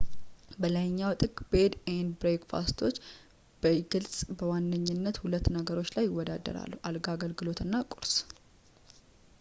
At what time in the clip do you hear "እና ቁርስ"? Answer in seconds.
7.67-8.15